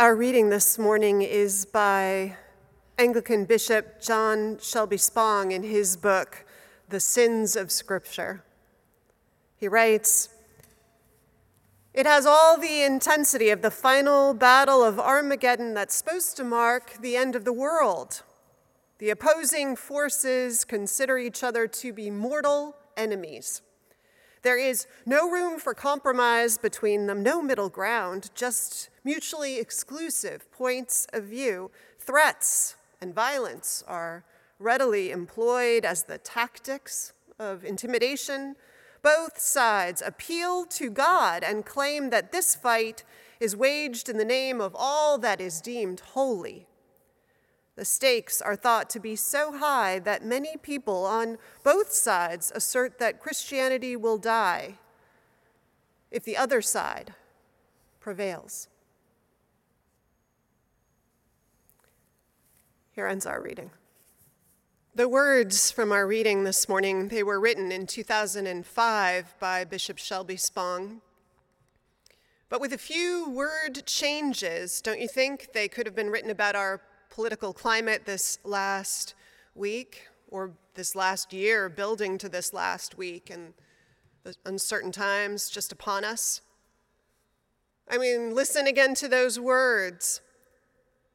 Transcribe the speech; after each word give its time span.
Our 0.00 0.16
reading 0.16 0.48
this 0.48 0.78
morning 0.78 1.20
is 1.20 1.66
by 1.66 2.34
Anglican 2.96 3.44
Bishop 3.44 4.00
John 4.00 4.56
Shelby 4.58 4.96
Spong 4.96 5.52
in 5.52 5.62
his 5.62 5.98
book, 5.98 6.46
The 6.88 7.00
Sins 7.00 7.54
of 7.54 7.70
Scripture. 7.70 8.42
He 9.56 9.68
writes, 9.68 10.30
It 11.92 12.06
has 12.06 12.24
all 12.24 12.56
the 12.56 12.82
intensity 12.82 13.50
of 13.50 13.60
the 13.60 13.70
final 13.70 14.32
battle 14.32 14.82
of 14.82 14.98
Armageddon 14.98 15.74
that's 15.74 15.96
supposed 15.96 16.34
to 16.38 16.44
mark 16.44 16.94
the 17.02 17.14
end 17.14 17.36
of 17.36 17.44
the 17.44 17.52
world. 17.52 18.22
The 19.00 19.10
opposing 19.10 19.76
forces 19.76 20.64
consider 20.64 21.18
each 21.18 21.44
other 21.44 21.68
to 21.68 21.92
be 21.92 22.10
mortal 22.10 22.74
enemies. 22.96 23.60
There 24.42 24.58
is 24.58 24.86
no 25.04 25.30
room 25.30 25.58
for 25.58 25.74
compromise 25.74 26.56
between 26.56 27.06
them, 27.06 27.22
no 27.22 27.42
middle 27.42 27.68
ground, 27.68 28.30
just 28.34 28.88
mutually 29.04 29.58
exclusive 29.58 30.50
points 30.50 31.06
of 31.12 31.24
view. 31.24 31.70
Threats 31.98 32.76
and 33.00 33.14
violence 33.14 33.84
are 33.86 34.24
readily 34.58 35.10
employed 35.10 35.84
as 35.84 36.04
the 36.04 36.18
tactics 36.18 37.12
of 37.38 37.64
intimidation. 37.64 38.56
Both 39.02 39.38
sides 39.38 40.02
appeal 40.04 40.64
to 40.66 40.90
God 40.90 41.42
and 41.42 41.64
claim 41.64 42.10
that 42.10 42.32
this 42.32 42.54
fight 42.54 43.04
is 43.40 43.56
waged 43.56 44.08
in 44.08 44.16
the 44.16 44.24
name 44.24 44.60
of 44.60 44.74
all 44.78 45.18
that 45.18 45.40
is 45.40 45.60
deemed 45.60 46.00
holy 46.00 46.66
the 47.80 47.86
stakes 47.86 48.42
are 48.42 48.56
thought 48.56 48.90
to 48.90 49.00
be 49.00 49.16
so 49.16 49.56
high 49.56 49.98
that 49.98 50.22
many 50.22 50.54
people 50.58 51.06
on 51.06 51.38
both 51.64 51.94
sides 51.94 52.52
assert 52.54 52.98
that 52.98 53.18
Christianity 53.18 53.96
will 53.96 54.18
die 54.18 54.74
if 56.10 56.22
the 56.22 56.36
other 56.36 56.60
side 56.60 57.14
prevails. 57.98 58.68
Here 62.92 63.06
ends 63.06 63.24
our 63.24 63.40
reading. 63.40 63.70
The 64.94 65.08
words 65.08 65.70
from 65.70 65.90
our 65.90 66.06
reading 66.06 66.44
this 66.44 66.68
morning, 66.68 67.08
they 67.08 67.22
were 67.22 67.40
written 67.40 67.72
in 67.72 67.86
2005 67.86 69.34
by 69.40 69.64
Bishop 69.64 69.96
Shelby 69.96 70.36
Spong. 70.36 71.00
But 72.50 72.60
with 72.60 72.74
a 72.74 72.78
few 72.78 73.30
word 73.30 73.86
changes, 73.86 74.82
don't 74.82 75.00
you 75.00 75.08
think 75.08 75.54
they 75.54 75.66
could 75.66 75.86
have 75.86 75.96
been 75.96 76.10
written 76.10 76.30
about 76.30 76.54
our 76.54 76.82
political 77.10 77.52
climate 77.52 78.06
this 78.06 78.38
last 78.44 79.14
week 79.54 80.08
or 80.28 80.52
this 80.74 80.94
last 80.94 81.32
year, 81.32 81.68
building 81.68 82.16
to 82.18 82.28
this 82.28 82.52
last 82.54 82.96
week, 82.96 83.28
and 83.30 83.52
the 84.22 84.34
uncertain 84.46 84.92
times 84.92 85.50
just 85.50 85.72
upon 85.72 86.04
us. 86.04 86.40
I 87.88 87.98
mean, 87.98 88.34
listen 88.34 88.66
again 88.66 88.94
to 88.96 89.08
those 89.08 89.38
words. 89.40 90.20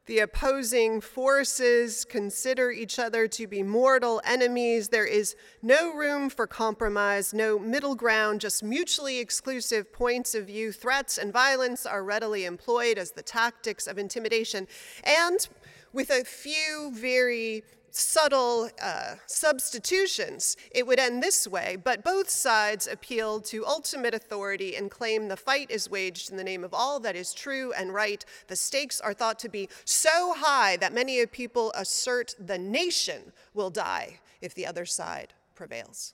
The 0.06 0.18
opposing 0.20 1.00
forces 1.00 2.04
consider 2.04 2.70
each 2.70 3.00
other 3.00 3.26
to 3.26 3.46
be 3.48 3.64
mortal 3.64 4.20
enemies. 4.24 4.90
There 4.90 5.06
is 5.06 5.34
no 5.62 5.92
room 5.94 6.30
for 6.30 6.46
compromise, 6.46 7.34
no 7.34 7.58
middle 7.58 7.96
ground, 7.96 8.40
just 8.40 8.62
mutually 8.62 9.18
exclusive 9.18 9.92
points 9.92 10.36
of 10.36 10.46
view. 10.46 10.70
Threats 10.70 11.18
and 11.18 11.32
violence 11.32 11.86
are 11.86 12.04
readily 12.04 12.44
employed 12.44 12.98
as 12.98 13.12
the 13.12 13.22
tactics 13.22 13.88
of 13.88 13.98
intimidation. 13.98 14.68
And 15.02 15.48
with 15.92 16.10
a 16.10 16.24
few 16.24 16.90
very 16.94 17.62
subtle 17.96 18.68
uh, 18.82 19.14
substitutions, 19.26 20.56
it 20.70 20.86
would 20.86 20.98
end 20.98 21.22
this 21.22 21.48
way, 21.48 21.76
but 21.82 22.04
both 22.04 22.28
sides 22.28 22.86
appeal 22.86 23.40
to 23.40 23.66
ultimate 23.66 24.14
authority 24.14 24.76
and 24.76 24.90
claim 24.90 25.28
the 25.28 25.36
fight 25.36 25.70
is 25.70 25.90
waged 25.90 26.30
in 26.30 26.36
the 26.36 26.44
name 26.44 26.62
of 26.62 26.74
all 26.74 27.00
that 27.00 27.16
is 27.16 27.32
true 27.32 27.72
and 27.72 27.94
right. 27.94 28.24
The 28.48 28.56
stakes 28.56 29.00
are 29.00 29.14
thought 29.14 29.38
to 29.40 29.48
be 29.48 29.68
so 29.84 30.34
high 30.36 30.76
that 30.76 30.92
many 30.92 31.24
people 31.26 31.72
assert 31.74 32.34
the 32.38 32.58
nation 32.58 33.32
will 33.54 33.70
die 33.70 34.20
if 34.40 34.54
the 34.54 34.66
other 34.66 34.84
side 34.84 35.32
prevails. 35.54 36.12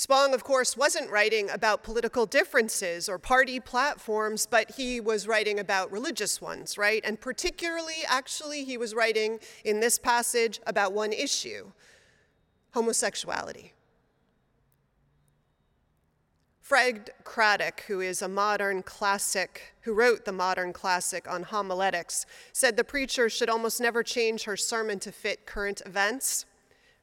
Spong, 0.00 0.32
of 0.32 0.44
course, 0.44 0.78
wasn't 0.78 1.10
writing 1.10 1.50
about 1.50 1.82
political 1.82 2.24
differences 2.24 3.06
or 3.06 3.18
party 3.18 3.60
platforms, 3.60 4.46
but 4.46 4.70
he 4.70 4.98
was 4.98 5.28
writing 5.28 5.58
about 5.58 5.92
religious 5.92 6.40
ones, 6.40 6.78
right? 6.78 7.02
And 7.04 7.20
particularly, 7.20 7.96
actually, 8.08 8.64
he 8.64 8.78
was 8.78 8.94
writing 8.94 9.40
in 9.62 9.80
this 9.80 9.98
passage 9.98 10.58
about 10.66 10.94
one 10.94 11.12
issue 11.12 11.72
homosexuality. 12.72 13.74
Fred 16.62 17.10
Craddock, 17.22 17.82
who 17.82 18.00
is 18.00 18.22
a 18.22 18.28
modern 18.28 18.82
classic, 18.82 19.74
who 19.82 19.92
wrote 19.92 20.24
the 20.24 20.32
modern 20.32 20.72
classic 20.72 21.30
on 21.30 21.42
homiletics, 21.42 22.24
said 22.54 22.78
the 22.78 22.84
preacher 22.84 23.28
should 23.28 23.50
almost 23.50 23.82
never 23.82 24.02
change 24.02 24.44
her 24.44 24.56
sermon 24.56 24.98
to 25.00 25.12
fit 25.12 25.44
current 25.44 25.82
events. 25.84 26.46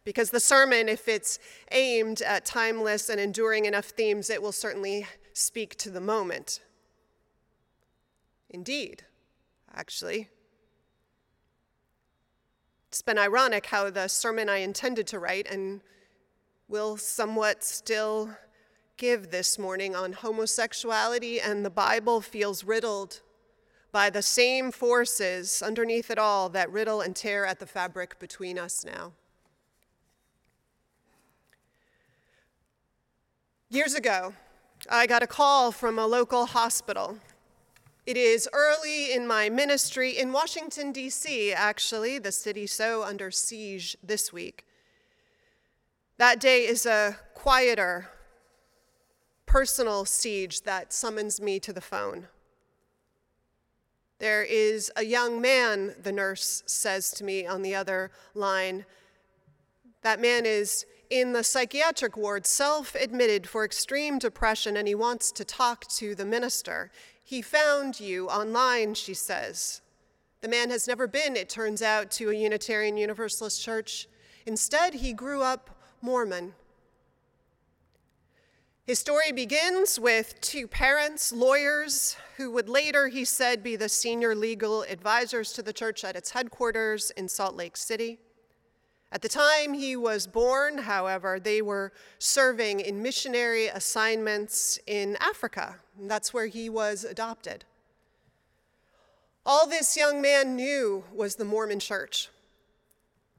Because 0.08 0.30
the 0.30 0.40
sermon, 0.40 0.88
if 0.88 1.10
it's 1.10 1.38
aimed 1.70 2.22
at 2.22 2.46
timeless 2.46 3.10
and 3.10 3.20
enduring 3.20 3.66
enough 3.66 3.88
themes, 3.88 4.30
it 4.30 4.42
will 4.42 4.54
certainly 4.54 5.06
speak 5.34 5.76
to 5.80 5.90
the 5.90 6.00
moment. 6.00 6.62
Indeed, 8.50 9.04
actually. 9.76 10.30
It's 12.88 13.02
been 13.02 13.18
ironic 13.18 13.66
how 13.66 13.90
the 13.90 14.08
sermon 14.08 14.48
I 14.48 14.60
intended 14.60 15.08
to 15.08 15.20
write 15.20 15.46
and 15.52 15.82
will 16.70 16.96
somewhat 16.96 17.66
still 17.66 18.30
give 18.96 19.30
this 19.30 19.60
morning 19.60 19.94
on 19.94 20.14
homosexuality 20.14 21.42
and 21.42 21.66
the 21.66 21.70
Bible 21.70 22.22
feels 22.22 22.64
riddled 22.64 23.20
by 23.92 24.10
the 24.10 24.22
same 24.22 24.72
forces 24.72 25.62
underneath 25.62 26.10
it 26.10 26.18
all 26.18 26.48
that 26.48 26.72
riddle 26.72 27.02
and 27.02 27.14
tear 27.14 27.46
at 27.46 27.60
the 27.60 27.68
fabric 27.68 28.18
between 28.20 28.58
us 28.58 28.86
now. 28.86 29.12
Years 33.70 33.96
ago, 33.96 34.34
I 34.90 35.08
got 35.08 35.24
a 35.24 35.28
call 35.28 35.74
from 35.74 36.00
a 36.00 36.08
local 36.08 36.46
hospital. 36.46 37.18
It 38.06 38.16
is 38.16 38.48
early 38.54 39.12
in 39.12 39.28
my 39.28 39.50
ministry 39.50 40.18
in 40.18 40.32
Washington, 40.32 40.94
D.C., 40.94 41.52
actually, 41.52 42.18
the 42.18 42.32
city 42.32 42.66
so 42.66 43.04
under 43.04 43.30
siege 43.30 43.98
this 44.02 44.32
week. 44.32 44.66
That 46.18 46.40
day 46.40 46.66
is 46.66 46.86
a 46.86 47.18
quieter, 47.34 48.08
personal 49.46 50.06
siege 50.06 50.62
that 50.62 50.94
summons 50.94 51.42
me 51.42 51.60
to 51.60 51.74
the 51.74 51.82
phone. 51.82 52.30
There 54.20 54.44
is 54.44 54.90
a 54.96 55.04
young 55.04 55.42
man, 55.42 55.94
the 56.02 56.14
nurse 56.14 56.64
says 56.68 57.12
to 57.12 57.26
me 57.26 57.46
on 57.46 57.64
the 57.64 57.76
other 57.76 58.12
line. 58.34 58.86
That 60.04 60.22
man 60.22 60.46
is 60.46 60.86
in 61.10 61.34
the 61.34 61.44
psychiatric 61.44 62.18
ward, 62.18 62.46
self 62.46 62.96
admitted 62.96 63.48
for 63.48 63.64
extreme 63.64 64.20
depression, 64.20 64.78
and 64.78 64.88
he 64.88 64.96
wants 64.96 65.32
to 65.34 65.46
talk 65.46 65.88
to 65.90 66.16
the 66.16 66.26
minister. 66.26 66.92
He 67.24 67.42
found 67.42 68.00
you 68.00 68.28
online, 68.30 68.94
she 68.94 69.14
says. 69.14 69.82
The 70.42 70.48
man 70.48 70.70
has 70.70 70.88
never 70.88 71.08
been, 71.08 71.36
it 71.36 71.50
turns 71.50 71.82
out, 71.82 72.12
to 72.12 72.30
a 72.30 72.34
Unitarian 72.36 72.98
Universalist 72.98 73.62
church. 73.62 74.08
Instead, 74.46 74.96
he 74.96 75.14
grew 75.14 75.42
up 75.42 75.70
Mormon. 76.02 76.54
His 78.86 79.00
story 79.00 79.34
begins 79.34 80.00
with 80.00 80.40
two 80.40 80.66
parents, 80.68 81.34
lawyers, 81.34 82.16
who 82.38 82.52
would 82.52 82.70
later, 82.70 83.10
he 83.10 83.26
said, 83.26 83.62
be 83.62 83.76
the 83.76 83.90
senior 83.90 84.34
legal 84.34 84.84
advisors 84.84 85.52
to 85.54 85.62
the 85.62 85.74
church 85.74 86.06
at 86.06 86.16
its 86.16 86.32
headquarters 86.32 87.12
in 87.12 87.28
Salt 87.28 87.56
Lake 87.56 87.76
City. 87.76 88.20
At 89.12 89.22
the 89.22 89.30
time 89.30 89.74
he 89.74 89.96
was 89.96 90.28
born, 90.28 90.80
however, 90.80 91.40
they 91.40 91.62
were 91.62 91.94
serving 92.20 92.82
in 92.82 93.02
missionary 93.02 93.68
assignments 93.68 94.80
in 94.86 95.18
Africa. 95.22 95.78
That's 96.00 96.34
where 96.34 96.48
he 96.48 96.70
was 96.70 97.04
adopted. 97.04 97.64
All 99.46 99.66
this 99.66 99.96
young 99.96 100.22
man 100.22 100.58
knew 100.58 101.06
was 101.14 101.36
the 101.36 101.46
Mormon 101.46 101.80
church. 101.80 102.30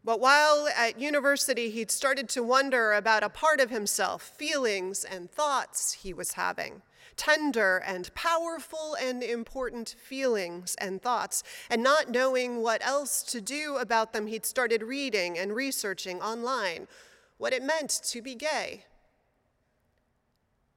But 0.02 0.20
while 0.20 0.68
at 0.74 0.98
university, 0.98 1.68
he'd 1.68 1.90
started 1.90 2.30
to 2.30 2.42
wonder 2.42 2.94
about 2.94 3.22
a 3.22 3.28
part 3.28 3.60
of 3.60 3.68
himself, 3.68 4.22
feelings 4.22 5.04
and 5.04 5.30
thoughts 5.30 5.92
he 5.92 6.14
was 6.14 6.32
having 6.32 6.80
tender 7.18 7.82
and 7.84 8.14
powerful 8.14 8.96
and 8.98 9.22
important 9.22 9.96
feelings 9.98 10.74
and 10.80 11.02
thoughts, 11.02 11.42
and 11.68 11.82
not 11.82 12.08
knowing 12.08 12.62
what 12.62 12.84
else 12.86 13.22
to 13.24 13.42
do 13.42 13.76
about 13.76 14.14
them, 14.14 14.28
he'd 14.28 14.46
started 14.46 14.82
reading 14.82 15.38
and 15.38 15.54
researching 15.54 16.22
online 16.22 16.88
what 17.36 17.52
it 17.52 17.62
meant 17.62 17.90
to 18.04 18.22
be 18.22 18.34
gay. 18.34 18.84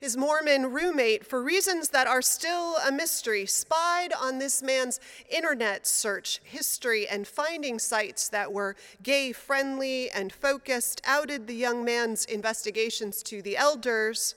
His 0.01 0.17
Mormon 0.17 0.71
roommate, 0.71 1.27
for 1.27 1.43
reasons 1.43 1.89
that 1.89 2.07
are 2.07 2.23
still 2.23 2.75
a 2.77 2.91
mystery, 2.91 3.45
spied 3.45 4.11
on 4.13 4.39
this 4.39 4.63
man's 4.63 4.99
internet 5.29 5.85
search 5.85 6.41
history 6.43 7.07
and 7.07 7.27
finding 7.27 7.77
sites 7.77 8.27
that 8.29 8.51
were 8.51 8.75
gay 9.03 9.31
friendly 9.31 10.09
and 10.09 10.33
focused, 10.33 11.01
outed 11.05 11.45
the 11.45 11.53
young 11.53 11.85
man's 11.85 12.25
investigations 12.25 13.21
to 13.23 13.43
the 13.43 13.55
elders 13.55 14.33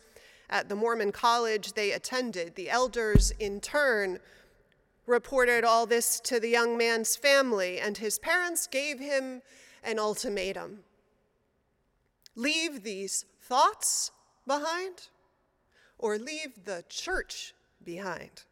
at 0.51 0.69
the 0.69 0.77
Mormon 0.77 1.13
college 1.13 1.73
they 1.73 1.93
attended. 1.93 2.55
The 2.55 2.71
elders, 2.71 3.33
in 3.39 3.61
turn, 3.61 4.19
reported 5.07 5.65
all 5.65 5.87
this 5.87 6.21
to 6.21 6.41
the 6.41 6.49
young 6.49 6.79
man's 6.79 7.17
family, 7.17 7.79
and 7.79 7.99
his 7.99 8.19
parents 8.19 8.67
gave 8.67 8.99
him 8.99 9.43
an 9.83 9.99
ultimatum 9.99 10.85
leave 12.37 12.83
these 12.83 13.25
thoughts 13.41 14.11
behind 14.47 15.09
or 15.99 16.19
leave 16.19 16.65
the 16.65 16.85
church 16.89 17.55
behind. 17.85 18.43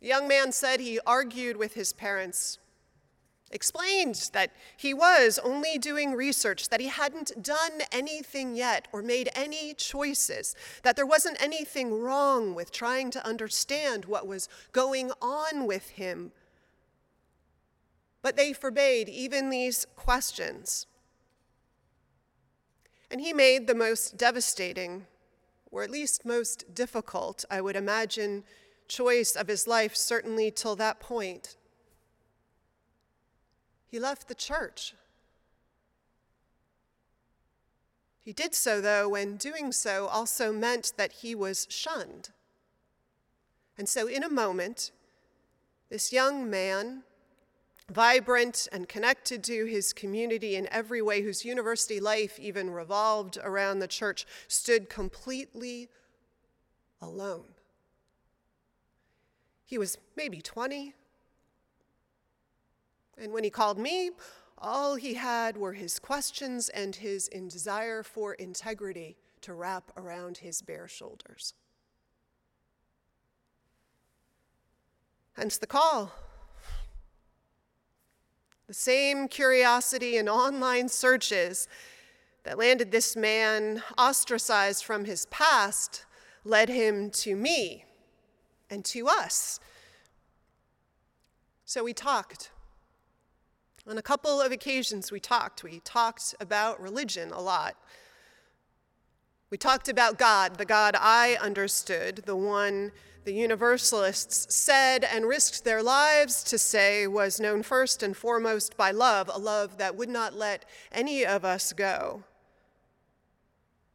The 0.00 0.08
young 0.08 0.26
man 0.28 0.52
said 0.52 0.80
he 0.80 0.98
argued 1.06 1.56
with 1.56 1.74
his 1.74 1.92
parents 1.92 2.58
explained 3.50 4.30
that 4.32 4.52
he 4.76 4.94
was 4.94 5.38
only 5.42 5.76
doing 5.76 6.12
research, 6.12 6.68
that 6.68 6.80
he 6.80 6.88
hadn't 6.88 7.42
done 7.42 7.80
anything 7.90 8.54
yet 8.54 8.86
or 8.92 9.02
made 9.02 9.28
any 9.34 9.74
choices, 9.74 10.54
that 10.82 10.96
there 10.96 11.06
wasn't 11.06 11.42
anything 11.42 12.00
wrong 12.00 12.54
with 12.54 12.70
trying 12.70 13.10
to 13.10 13.26
understand 13.26 14.04
what 14.04 14.26
was 14.26 14.48
going 14.72 15.10
on 15.20 15.66
with 15.66 15.90
him. 15.90 16.32
But 18.22 18.36
they 18.36 18.52
forbade 18.52 19.08
even 19.08 19.50
these 19.50 19.86
questions. 19.96 20.86
And 23.10 23.20
he 23.20 23.32
made 23.32 23.66
the 23.66 23.74
most 23.74 24.16
devastating, 24.16 25.06
or 25.72 25.82
at 25.82 25.90
least 25.90 26.24
most 26.24 26.74
difficult, 26.74 27.44
I 27.50 27.60
would 27.60 27.74
imagine, 27.74 28.44
choice 28.86 29.34
of 29.34 29.48
his 29.48 29.66
life, 29.66 29.96
certainly 29.96 30.50
till 30.50 30.76
that 30.76 31.00
point. 31.00 31.56
He 33.90 33.98
left 33.98 34.28
the 34.28 34.34
church. 34.34 34.94
He 38.20 38.32
did 38.32 38.54
so, 38.54 38.80
though, 38.80 39.08
when 39.08 39.36
doing 39.36 39.72
so 39.72 40.06
also 40.06 40.52
meant 40.52 40.92
that 40.96 41.12
he 41.12 41.34
was 41.34 41.66
shunned. 41.68 42.30
And 43.76 43.88
so, 43.88 44.06
in 44.06 44.22
a 44.22 44.28
moment, 44.28 44.92
this 45.88 46.12
young 46.12 46.48
man, 46.48 47.02
vibrant 47.90 48.68
and 48.70 48.88
connected 48.88 49.42
to 49.44 49.64
his 49.64 49.92
community 49.92 50.54
in 50.54 50.68
every 50.70 51.02
way, 51.02 51.22
whose 51.22 51.44
university 51.44 51.98
life 51.98 52.38
even 52.38 52.70
revolved 52.70 53.38
around 53.42 53.80
the 53.80 53.88
church, 53.88 54.26
stood 54.46 54.88
completely 54.88 55.88
alone. 57.00 57.46
He 59.64 59.78
was 59.78 59.98
maybe 60.16 60.40
20, 60.40 60.94
and 63.20 63.32
when 63.32 63.44
he 63.44 63.50
called 63.50 63.78
me, 63.78 64.10
all 64.58 64.96
he 64.96 65.14
had 65.14 65.56
were 65.56 65.74
his 65.74 65.98
questions 65.98 66.68
and 66.70 66.96
his 66.96 67.28
desire 67.28 68.02
for 68.02 68.34
integrity 68.34 69.16
to 69.42 69.54
wrap 69.54 69.90
around 69.96 70.38
his 70.38 70.60
bare 70.60 70.88
shoulders. 70.88 71.54
Hence 75.34 75.56
the 75.56 75.66
call. 75.66 76.12
The 78.66 78.74
same 78.74 79.28
curiosity 79.28 80.16
and 80.16 80.28
online 80.28 80.88
searches 80.88 81.66
that 82.44 82.58
landed 82.58 82.90
this 82.90 83.16
man 83.16 83.82
ostracized 83.98 84.84
from 84.84 85.04
his 85.04 85.26
past 85.26 86.04
led 86.44 86.68
him 86.68 87.10
to 87.10 87.34
me 87.34 87.84
and 88.68 88.84
to 88.86 89.08
us. 89.08 89.60
So 91.64 91.84
we 91.84 91.92
talked. 91.92 92.50
On 93.86 93.96
a 93.96 94.02
couple 94.02 94.40
of 94.40 94.52
occasions, 94.52 95.10
we 95.10 95.20
talked. 95.20 95.64
We 95.64 95.80
talked 95.80 96.34
about 96.38 96.80
religion 96.80 97.30
a 97.30 97.40
lot. 97.40 97.76
We 99.50 99.56
talked 99.56 99.88
about 99.88 100.18
God, 100.18 100.58
the 100.58 100.64
God 100.64 100.94
I 100.98 101.36
understood, 101.40 102.22
the 102.26 102.36
one 102.36 102.92
the 103.24 103.34
Universalists 103.34 104.54
said 104.54 105.04
and 105.04 105.26
risked 105.26 105.64
their 105.64 105.82
lives 105.82 106.42
to 106.44 106.58
say 106.58 107.06
was 107.06 107.40
known 107.40 107.62
first 107.62 108.02
and 108.02 108.16
foremost 108.16 108.76
by 108.76 108.90
love, 108.90 109.30
a 109.32 109.38
love 109.38 109.78
that 109.78 109.96
would 109.96 110.08
not 110.08 110.34
let 110.34 110.64
any 110.92 111.26
of 111.26 111.44
us 111.44 111.72
go. 111.72 112.22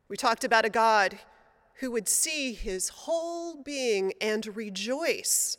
We 0.07 0.17
talked 0.17 0.43
about 0.43 0.65
a 0.65 0.69
God 0.69 1.19
who 1.75 1.91
would 1.91 2.07
see 2.07 2.53
his 2.53 2.89
whole 2.89 3.55
being 3.63 4.13
and 4.21 4.55
rejoice 4.55 5.57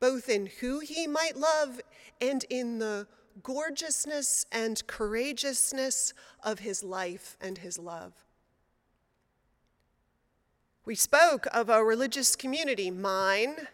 both 0.00 0.28
in 0.28 0.46
who 0.60 0.80
he 0.80 1.06
might 1.06 1.36
love 1.36 1.80
and 2.20 2.44
in 2.50 2.78
the 2.78 3.06
gorgeousness 3.42 4.46
and 4.50 4.86
courageousness 4.86 6.12
of 6.42 6.60
his 6.60 6.82
life 6.82 7.36
and 7.40 7.58
his 7.58 7.78
love. 7.78 8.12
We 10.84 10.94
spoke 10.94 11.46
of 11.52 11.68
a 11.68 11.84
religious 11.84 12.34
community, 12.34 12.90
mine, 12.90 13.68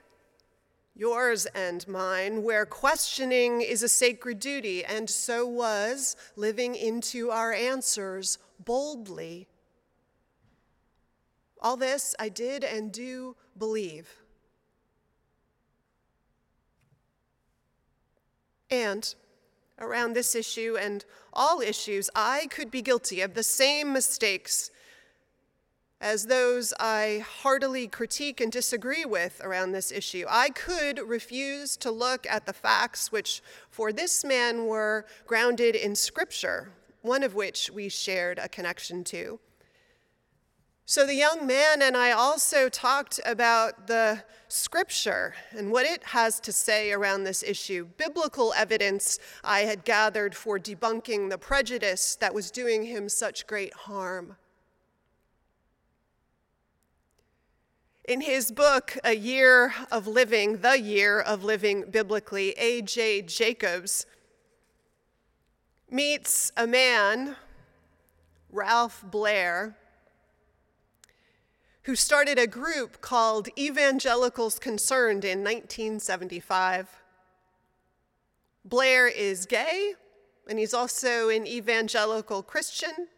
yours 0.97 1.47
and 1.55 1.87
mine, 1.87 2.43
where 2.43 2.67
questioning 2.67 3.61
is 3.61 3.83
a 3.83 3.89
sacred 3.89 4.41
duty, 4.41 4.85
and 4.85 5.09
so 5.09 5.47
was 5.47 6.17
living 6.37 6.75
into 6.75 7.31
our 7.31 7.53
answers 7.53 8.39
boldly. 8.65 9.49
All 11.61 11.77
this 11.77 12.15
I 12.19 12.29
did 12.29 12.65
and 12.65 12.93
do 12.93 13.37
believe. 13.57 14.09
And 18.75 19.15
around 19.79 20.15
this 20.15 20.35
issue 20.35 20.77
and 20.77 21.05
all 21.33 21.61
issues, 21.61 22.11
I 22.13 22.49
could 22.51 22.73
be 22.73 22.83
guilty 22.83 23.21
of 23.21 23.35
the 23.35 23.45
same 23.45 23.93
mistakes 23.93 24.73
as 26.01 26.27
those 26.27 26.75
I 26.81 27.25
heartily 27.43 27.87
critique 27.87 28.41
and 28.41 28.51
disagree 28.51 29.05
with 29.05 29.41
around 29.45 29.71
this 29.71 29.93
issue. 29.93 30.27
I 30.29 30.51
could 30.51 30.99
refuse 30.99 31.77
to 31.79 31.93
look 31.93 32.27
at 32.29 32.47
the 32.47 32.53
facts 32.53 33.13
which, 33.13 33.43
for 33.71 33.93
this 33.93 34.25
man, 34.25 34.67
were 34.67 35.07
grounded 35.25 35.77
in 35.77 35.95
Scripture, 35.95 36.73
one 37.03 37.23
of 37.23 37.37
which 37.37 37.71
we 37.71 37.89
shared 37.89 38.41
a 38.41 38.49
connection 38.49 39.05
to. 39.05 39.39
So 40.87 41.07
the 41.07 41.15
young 41.15 41.47
man 41.47 41.81
and 41.81 41.97
I 41.97 42.13
also 42.13 42.69
talked 42.69 43.19
about 43.25 43.87
the 43.87 44.23
scripture 44.49 45.35
and 45.51 45.73
what 45.73 45.87
it 45.87 46.05
has 46.05 46.39
to 46.41 46.53
say 46.53 46.93
around 46.93 47.25
this 47.25 47.43
issue, 47.43 47.89
biblical 47.97 48.53
evidence 48.53 49.19
I 49.43 49.61
had 49.61 49.87
gathered 49.87 50.35
for 50.35 50.59
debunking 50.59 51.31
the 51.31 51.39
prejudice 51.39 52.17
that 52.17 52.35
was 52.35 52.51
doing 52.51 52.85
him 52.85 53.09
such 53.09 53.47
great 53.47 53.73
harm. 53.73 54.37
In 58.07 58.21
his 58.21 58.53
book, 58.53 58.99
A 59.05 59.17
Year 59.17 59.73
of 59.91 60.07
Living, 60.07 60.59
The 60.59 60.79
Year 60.79 61.19
of 61.19 61.43
Living 61.43 61.85
Biblically, 61.91 62.51
A.J. 62.59 63.23
Jacobs 63.23 64.05
meets 65.91 66.53
a 66.59 66.67
man, 66.67 67.37
Ralph 68.51 69.03
Blair 69.11 69.79
who 71.85 71.95
started 71.95 72.39
a 72.39 72.47
group 72.47 73.01
called 73.01 73.49
Evangelicals 73.59 74.59
Concerned 74.59 75.25
in 75.25 75.41
1975. 75.41 76.89
Blair 78.65 79.07
is 79.07 79.45
gay, 79.45 79.93
and 80.49 80.59
he's 80.59 80.73
also 80.73 81.29
an 81.29 81.47
evangelical 81.47 82.43
Christian. 82.43 83.09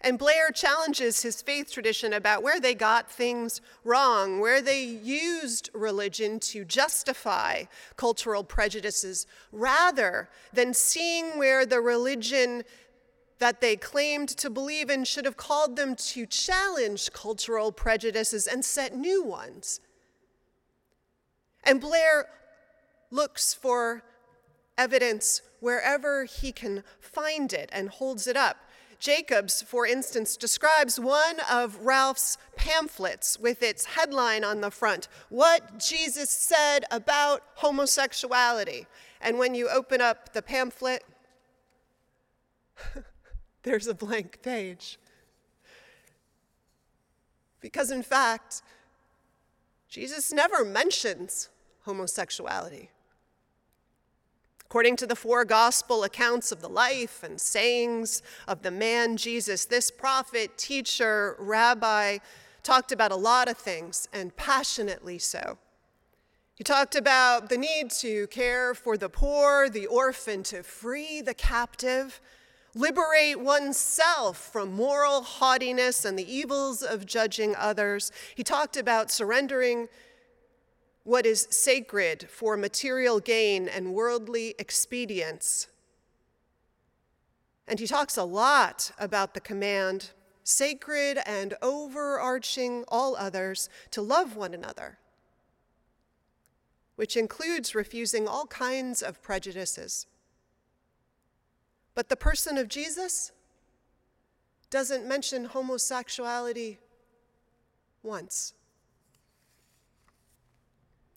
And 0.00 0.18
Blair 0.18 0.50
challenges 0.50 1.22
his 1.22 1.42
faith 1.42 1.70
tradition 1.70 2.14
about 2.14 2.42
where 2.42 2.58
they 2.58 2.74
got 2.74 3.10
things 3.10 3.60
wrong, 3.84 4.40
where 4.40 4.60
they 4.60 4.82
used 4.82 5.70
religion 5.74 6.40
to 6.40 6.64
justify 6.64 7.64
cultural 7.96 8.42
prejudices, 8.42 9.26
rather 9.52 10.28
than 10.52 10.74
seeing 10.74 11.38
where 11.38 11.64
the 11.64 11.80
religion 11.80 12.64
that 13.38 13.60
they 13.60 13.76
claimed 13.76 14.28
to 14.28 14.50
believe 14.50 14.90
in 14.90 15.04
should 15.04 15.24
have 15.24 15.36
called 15.36 15.76
them 15.76 15.96
to 15.96 16.26
challenge 16.26 17.12
cultural 17.12 17.72
prejudices 17.72 18.46
and 18.46 18.64
set 18.64 18.94
new 18.94 19.22
ones. 19.22 19.80
And 21.64 21.80
Blair 21.80 22.26
looks 23.10 23.54
for 23.54 24.02
evidence 24.78 25.42
wherever 25.60 26.24
he 26.24 26.50
can 26.52 26.82
find 26.98 27.52
it 27.52 27.68
and 27.72 27.88
holds 27.88 28.26
it 28.26 28.36
up. 28.36 28.56
Jacobs, 28.98 29.62
for 29.62 29.84
instance, 29.84 30.36
describes 30.36 30.98
one 30.98 31.40
of 31.50 31.76
Ralph's 31.80 32.38
pamphlets 32.56 33.36
with 33.36 33.60
its 33.60 33.84
headline 33.84 34.44
on 34.44 34.60
the 34.60 34.70
front 34.70 35.08
What 35.28 35.80
Jesus 35.80 36.30
Said 36.30 36.84
About 36.88 37.42
Homosexuality. 37.56 38.86
And 39.20 39.38
when 39.38 39.56
you 39.56 39.68
open 39.68 40.00
up 40.00 40.32
the 40.32 40.42
pamphlet, 40.42 41.02
there's 43.62 43.86
a 43.86 43.94
blank 43.94 44.42
page. 44.42 44.98
Because, 47.60 47.90
in 47.90 48.02
fact, 48.02 48.62
Jesus 49.88 50.32
never 50.32 50.64
mentions 50.64 51.48
homosexuality. 51.82 52.90
According 54.72 54.96
to 54.96 55.06
the 55.06 55.14
four 55.14 55.44
gospel 55.44 56.02
accounts 56.02 56.50
of 56.50 56.62
the 56.62 56.68
life 56.68 57.22
and 57.22 57.38
sayings 57.38 58.22
of 58.48 58.62
the 58.62 58.70
man 58.70 59.16
Jesus, 59.16 59.66
this 59.66 59.90
prophet, 59.90 60.56
teacher, 60.56 61.36
rabbi 61.38 62.18
talked 62.62 62.90
about 62.90 63.12
a 63.12 63.16
lot 63.16 63.48
of 63.48 63.58
things, 63.58 64.08
and 64.12 64.34
passionately 64.36 65.18
so. 65.18 65.58
He 66.54 66.64
talked 66.64 66.94
about 66.94 67.48
the 67.48 67.58
need 67.58 67.90
to 68.00 68.26
care 68.28 68.72
for 68.74 68.96
the 68.96 69.08
poor, 69.08 69.68
the 69.68 69.86
orphan, 69.86 70.42
to 70.44 70.62
free 70.62 71.20
the 71.20 71.34
captive, 71.34 72.20
liberate 72.74 73.38
oneself 73.38 74.36
from 74.36 74.72
moral 74.72 75.22
haughtiness 75.22 76.04
and 76.04 76.18
the 76.18 76.32
evils 76.32 76.82
of 76.82 77.06
judging 77.06 77.54
others. 77.56 78.10
He 78.34 78.42
talked 78.42 78.76
about 78.76 79.10
surrendering 79.10 79.88
what 81.04 81.26
is 81.26 81.48
sacred 81.50 82.28
for 82.30 82.56
material 82.56 83.20
gain 83.20 83.68
and 83.68 83.92
worldly 83.92 84.54
expedience. 84.58 85.66
And 87.66 87.78
he 87.78 87.86
talks 87.86 88.16
a 88.16 88.24
lot 88.24 88.92
about 88.98 89.34
the 89.34 89.40
command, 89.40 90.10
sacred 90.44 91.18
and 91.26 91.54
overarching 91.60 92.84
all 92.88 93.16
others, 93.16 93.68
to 93.90 94.02
love 94.02 94.36
one 94.36 94.54
another, 94.54 94.98
which 96.96 97.16
includes 97.16 97.74
refusing 97.74 98.26
all 98.26 98.46
kinds 98.46 99.02
of 99.02 99.22
prejudices. 99.22 100.06
But 101.94 102.08
the 102.08 102.16
person 102.16 102.56
of 102.58 102.68
Jesus 102.68 103.32
doesn't 104.70 105.06
mention 105.06 105.44
homosexuality 105.44 106.78
once. 108.02 108.54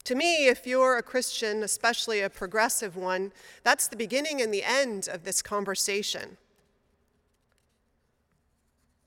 To 0.03 0.13
me, 0.13 0.47
if 0.47 0.67
you're 0.67 0.97
a 0.97 1.03
Christian, 1.03 1.63
especially 1.63 2.21
a 2.21 2.29
progressive 2.29 2.95
one, 2.95 3.31
that's 3.63 3.87
the 3.87 3.95
beginning 3.95 4.41
and 4.41 4.53
the 4.53 4.63
end 4.63 5.07
of 5.11 5.23
this 5.23 5.41
conversation. 5.41 6.37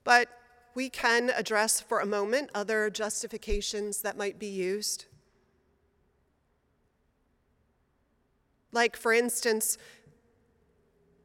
But 0.03 0.27
we 0.75 0.89
can 0.89 1.29
address 1.29 1.79
for 1.79 1.99
a 1.99 2.05
moment 2.05 2.49
other 2.53 2.89
justifications 2.89 4.01
that 4.01 4.17
might 4.17 4.39
be 4.39 4.47
used. 4.47 5.05
Like, 8.71 8.97
for 8.97 9.13
instance, 9.13 9.77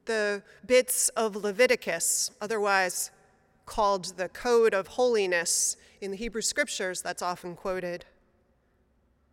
the 0.06 0.42
bits 0.66 1.08
of 1.10 1.36
Leviticus, 1.36 2.30
otherwise 2.40 3.10
called 3.66 4.16
the 4.16 4.28
Code 4.28 4.74
of 4.74 4.88
Holiness 4.88 5.76
in 6.00 6.10
the 6.10 6.16
Hebrew 6.16 6.42
Scriptures, 6.42 7.00
that's 7.00 7.22
often 7.22 7.56
quoted. 7.56 8.04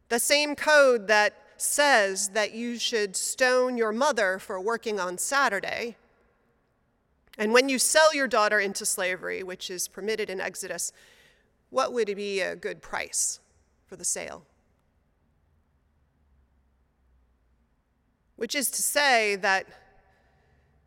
The 0.10 0.20
same 0.20 0.56
code 0.56 1.08
that 1.08 1.34
says 1.58 2.30
that 2.30 2.54
you 2.54 2.80
should 2.80 3.16
stone 3.16 3.78
your 3.78 3.92
mother 3.92 4.40
for 4.40 4.60
working 4.60 5.00
on 5.00 5.18
Saturday. 5.18 5.96
And 7.38 7.54
when 7.54 7.70
you 7.70 7.80
sell 7.80 8.14
your 8.14 8.28
daughter 8.28 8.60
into 8.60 8.86
slavery, 8.86 9.44
which 9.44 9.70
is 9.70 9.88
permitted 9.88 10.30
in 10.30 10.42
Exodus, 10.42 10.92
what 11.70 11.94
would 11.94 12.14
be 12.16 12.42
a 12.42 12.56
good 12.56 12.82
price 12.82 13.40
for 13.86 13.96
the 13.96 14.06
sale? 14.06 14.44
Which 18.36 18.56
is 18.56 18.72
to 18.72 18.82
say 18.82 19.36
that 19.38 19.68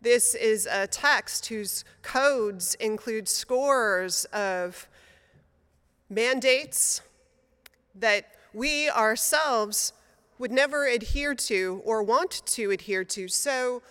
this 0.04 0.34
is 0.34 0.68
a 0.70 0.86
text 0.86 1.46
whose 1.46 1.84
codes 2.02 2.74
include 2.74 3.28
scores 3.28 4.26
of 4.26 4.88
mandates 6.08 7.00
that 7.94 8.26
we 8.52 8.88
ourselves 8.90 9.92
would 10.38 10.52
never 10.52 10.86
adhere 10.86 11.34
to 11.34 11.80
or 11.84 12.02
want 12.02 12.42
to 12.46 12.70
adhere 12.70 13.04
to. 13.04 13.28
So, 13.28 13.82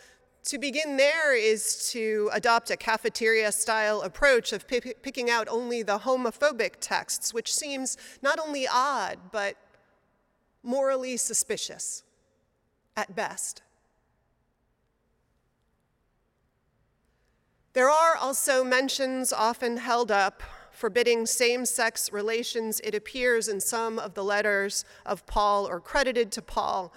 to 0.46 0.58
begin 0.58 0.98
there 0.98 1.34
is 1.36 1.90
to 1.94 2.30
adopt 2.34 2.70
a 2.70 2.76
cafeteria 2.76 3.52
style 3.52 4.02
approach 4.02 4.52
of 4.52 4.68
p- 4.68 4.82
picking 5.02 5.30
out 5.30 5.48
only 5.50 5.84
the 5.84 6.00
homophobic 6.00 6.74
texts, 6.82 7.34
which 7.34 7.54
seems 7.54 7.98
not 8.22 8.40
only 8.40 8.68
odd, 8.68 9.18
but 9.32 9.56
morally 10.62 11.16
suspicious 11.16 12.04
at 12.98 13.16
best. 13.16 13.62
There 17.74 17.90
are 17.90 18.16
also 18.16 18.64
mentions 18.64 19.34
often 19.34 19.78
held 19.78 20.12
up 20.12 20.44
forbidding 20.70 21.26
same 21.26 21.66
sex 21.66 22.12
relations, 22.12 22.80
it 22.84 22.94
appears 22.94 23.48
in 23.48 23.60
some 23.60 23.98
of 23.98 24.14
the 24.14 24.24
letters 24.24 24.86
of 25.06 25.26
Paul 25.26 25.68
or 25.68 25.80
credited 25.80 26.32
to 26.34 26.42
Paul. 26.42 26.94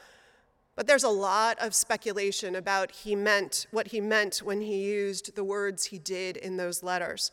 But 0.75 0.87
there's 0.87 1.04
a 1.04 1.09
lot 1.09 1.59
of 1.61 1.75
speculation 1.75 2.54
about 2.54 2.90
he 2.90 3.14
meant 3.14 3.66
what 3.71 3.88
he 3.88 4.00
meant 4.00 4.38
when 4.38 4.61
he 4.61 4.83
used 4.83 5.35
the 5.35 5.45
words 5.45 5.87
he 5.87 5.99
did 5.99 6.37
in 6.37 6.56
those 6.56 6.83
letters. 6.83 7.30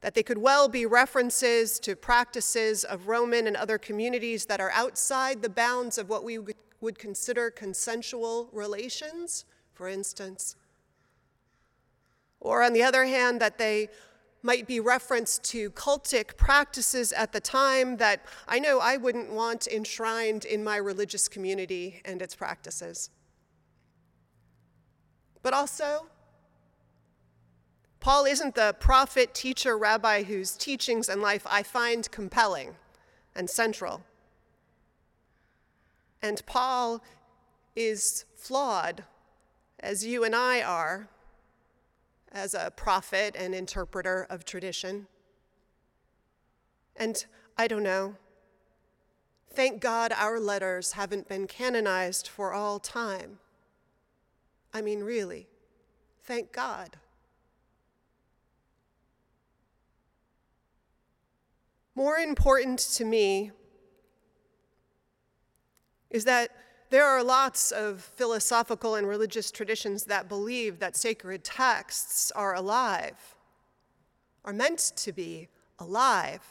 That 0.00 0.14
they 0.14 0.22
could 0.22 0.38
well 0.38 0.68
be 0.68 0.86
references 0.86 1.78
to 1.80 1.94
practices 1.96 2.84
of 2.84 3.08
Roman 3.08 3.46
and 3.46 3.56
other 3.56 3.76
communities 3.76 4.46
that 4.46 4.60
are 4.60 4.70
outside 4.70 5.42
the 5.42 5.50
bounds 5.50 5.98
of 5.98 6.08
what 6.08 6.24
we 6.24 6.38
would 6.80 6.98
consider 6.98 7.50
consensual 7.50 8.48
relations, 8.52 9.44
for 9.74 9.88
instance. 9.88 10.56
Or 12.40 12.62
on 12.62 12.72
the 12.72 12.82
other 12.82 13.04
hand, 13.04 13.40
that 13.40 13.58
they 13.58 13.88
might 14.42 14.66
be 14.66 14.80
reference 14.80 15.38
to 15.38 15.70
cultic 15.72 16.36
practices 16.36 17.12
at 17.12 17.32
the 17.32 17.40
time 17.40 17.98
that 17.98 18.24
I 18.48 18.58
know 18.58 18.80
I 18.80 18.96
wouldn't 18.96 19.30
want 19.30 19.66
enshrined 19.66 20.46
in 20.46 20.64
my 20.64 20.76
religious 20.76 21.28
community 21.28 22.00
and 22.04 22.22
its 22.22 22.34
practices. 22.34 23.10
But 25.42 25.52
also, 25.52 26.06
Paul 28.00 28.24
isn't 28.24 28.54
the 28.54 28.74
prophet, 28.80 29.34
teacher, 29.34 29.76
rabbi 29.76 30.22
whose 30.22 30.56
teachings 30.56 31.10
and 31.10 31.20
life 31.20 31.46
I 31.48 31.62
find 31.62 32.10
compelling 32.10 32.76
and 33.34 33.48
central. 33.48 34.02
And 36.22 36.44
Paul 36.46 37.02
is 37.76 38.24
flawed, 38.36 39.04
as 39.78 40.04
you 40.04 40.24
and 40.24 40.34
I 40.34 40.62
are 40.62 41.09
as 42.32 42.54
a 42.54 42.72
prophet 42.74 43.34
and 43.38 43.54
interpreter 43.54 44.26
of 44.30 44.44
tradition. 44.44 45.06
And 46.96 47.24
I 47.56 47.66
don't 47.66 47.82
know. 47.82 48.16
Thank 49.52 49.80
God 49.80 50.12
our 50.12 50.38
letters 50.38 50.92
haven't 50.92 51.28
been 51.28 51.46
canonized 51.46 52.28
for 52.28 52.52
all 52.52 52.78
time. 52.78 53.38
I 54.72 54.80
mean, 54.80 55.00
really, 55.00 55.48
thank 56.22 56.52
God. 56.52 56.96
More 61.96 62.16
important 62.16 62.78
to 62.94 63.04
me 63.04 63.50
is 66.08 66.24
that 66.24 66.50
there 66.90 67.06
are 67.06 67.22
lots 67.22 67.70
of 67.70 68.00
philosophical 68.00 68.96
and 68.96 69.06
religious 69.06 69.50
traditions 69.50 70.04
that 70.04 70.28
believe 70.28 70.80
that 70.80 70.96
sacred 70.96 71.44
texts 71.44 72.30
are 72.32 72.54
alive, 72.54 73.36
are 74.44 74.52
meant 74.52 74.92
to 74.96 75.12
be 75.12 75.48
alive, 75.78 76.42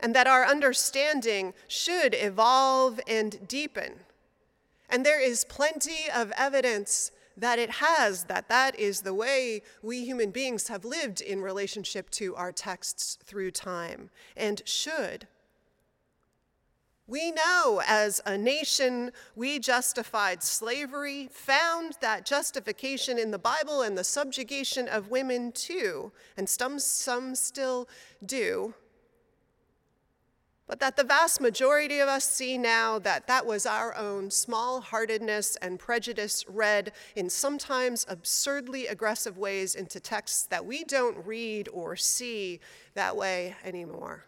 and 0.00 0.14
that 0.14 0.26
our 0.26 0.44
understanding 0.44 1.54
should 1.68 2.14
evolve 2.14 2.98
and 3.06 3.46
deepen. 3.46 4.00
And 4.88 5.06
there 5.06 5.20
is 5.20 5.44
plenty 5.44 6.10
of 6.12 6.32
evidence 6.36 7.12
that 7.36 7.58
it 7.58 7.70
has, 7.70 8.24
that 8.24 8.48
that 8.48 8.78
is 8.78 9.02
the 9.02 9.14
way 9.14 9.62
we 9.82 10.04
human 10.04 10.30
beings 10.30 10.68
have 10.68 10.84
lived 10.84 11.20
in 11.20 11.40
relationship 11.40 12.10
to 12.10 12.34
our 12.36 12.52
texts 12.52 13.18
through 13.24 13.52
time, 13.52 14.10
and 14.36 14.60
should. 14.64 15.28
We 17.08 17.32
know 17.32 17.82
as 17.86 18.20
a 18.24 18.38
nation 18.38 19.10
we 19.34 19.58
justified 19.58 20.42
slavery, 20.42 21.28
found 21.32 21.96
that 22.00 22.24
justification 22.24 23.18
in 23.18 23.32
the 23.32 23.38
Bible 23.38 23.82
and 23.82 23.98
the 23.98 24.04
subjugation 24.04 24.88
of 24.88 25.10
women 25.10 25.52
too, 25.52 26.12
and 26.36 26.48
some, 26.48 26.78
some 26.78 27.34
still 27.34 27.88
do. 28.24 28.74
but 30.72 30.80
that 30.80 30.96
the 30.96 31.04
vast 31.04 31.38
majority 31.38 31.98
of 31.98 32.08
us 32.08 32.24
see 32.24 32.56
now 32.56 32.98
that 32.98 33.26
that 33.26 33.44
was 33.44 33.66
our 33.66 33.94
own 33.94 34.30
small 34.30 34.80
heartedness 34.80 35.54
and 35.56 35.78
prejudice 35.78 36.46
read 36.48 36.92
in 37.14 37.28
sometimes 37.28 38.06
absurdly 38.08 38.86
aggressive 38.86 39.36
ways 39.36 39.74
into 39.74 40.00
texts 40.00 40.46
that 40.46 40.64
we 40.64 40.82
don't 40.84 41.26
read 41.26 41.68
or 41.74 41.94
see 41.94 42.58
that 42.94 43.14
way 43.14 43.54
anymore. 43.64 44.24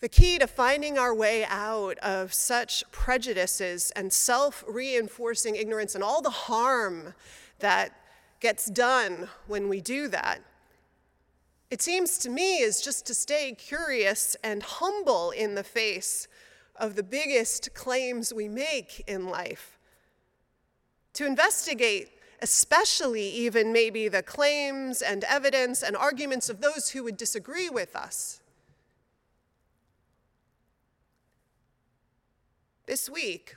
The 0.00 0.08
key 0.08 0.38
to 0.38 0.46
finding 0.46 0.98
our 0.98 1.14
way 1.14 1.44
out 1.44 1.98
of 1.98 2.32
such 2.32 2.84
prejudices 2.90 3.90
and 3.94 4.10
self 4.10 4.64
reinforcing 4.66 5.56
ignorance 5.56 5.94
and 5.94 6.02
all 6.02 6.22
the 6.22 6.30
harm 6.30 7.12
that 7.58 7.92
gets 8.40 8.66
done 8.66 9.28
when 9.46 9.68
we 9.68 9.82
do 9.82 10.08
that, 10.08 10.40
it 11.70 11.82
seems 11.82 12.16
to 12.18 12.30
me, 12.30 12.60
is 12.60 12.80
just 12.80 13.04
to 13.06 13.14
stay 13.14 13.52
curious 13.52 14.36
and 14.42 14.62
humble 14.62 15.30
in 15.32 15.54
the 15.54 15.62
face 15.62 16.26
of 16.76 16.96
the 16.96 17.02
biggest 17.02 17.74
claims 17.74 18.32
we 18.32 18.48
make 18.48 19.04
in 19.06 19.28
life. 19.28 19.78
To 21.14 21.26
investigate, 21.26 22.08
especially 22.40 23.28
even 23.28 23.70
maybe 23.70 24.08
the 24.08 24.22
claims 24.22 25.02
and 25.02 25.24
evidence 25.24 25.82
and 25.82 25.94
arguments 25.94 26.48
of 26.48 26.62
those 26.62 26.90
who 26.90 27.04
would 27.04 27.18
disagree 27.18 27.68
with 27.68 27.94
us. 27.94 28.39
This 32.90 33.08
week, 33.08 33.54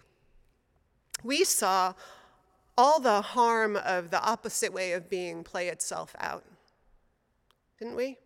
we 1.24 1.44
saw 1.44 1.96
all 2.78 3.00
the 3.00 3.22
harm 3.22 3.76
of 3.76 4.12
the 4.12 4.22
opposite 4.22 4.72
way 4.72 4.92
of 4.94 5.10
being 5.10 5.44
play 5.44 5.70
itself 5.70 6.16
out, 6.20 6.46
didn't 7.80 7.96
we? 7.96 8.20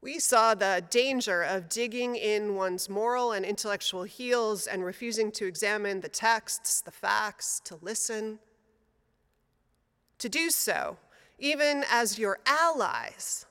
We 0.00 0.20
saw 0.20 0.54
the 0.54 0.84
danger 0.88 1.42
of 1.42 1.68
digging 1.68 2.14
in 2.14 2.54
one's 2.54 2.88
moral 2.88 3.32
and 3.32 3.44
intellectual 3.44 4.04
heels 4.04 4.68
and 4.68 4.84
refusing 4.84 5.32
to 5.32 5.46
examine 5.46 6.00
the 6.00 6.08
texts, 6.08 6.80
the 6.80 6.92
facts, 6.92 7.60
to 7.64 7.76
listen. 7.82 8.38
To 10.20 10.28
do 10.28 10.48
so, 10.48 10.96
even 11.40 11.84
as 11.90 12.20
your 12.20 12.38
allies 12.46 13.46